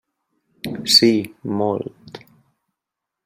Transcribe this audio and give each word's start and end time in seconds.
Sí, 0.93 1.11
molt. 1.61 2.19